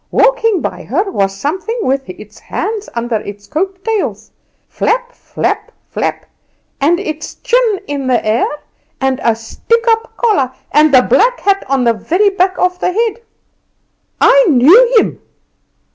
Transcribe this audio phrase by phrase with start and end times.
[0.09, 4.31] Walking by her was something with its hands under its coat tails,
[4.67, 6.25] flap, flap, flap;
[6.79, 8.47] and its chin in the air,
[8.99, 12.91] and a stick up collar, and the black hat on the very back of the
[12.91, 13.21] head.
[14.19, 15.21] I knew him!